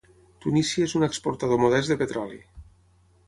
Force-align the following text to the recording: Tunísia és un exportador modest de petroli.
Tunísia 0.43 0.85
és 0.87 0.95
un 0.99 1.05
exportador 1.07 1.61
modest 1.65 1.93
de 1.93 1.97
petroli. 2.01 2.39